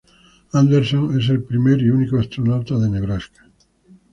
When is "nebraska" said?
2.89-3.43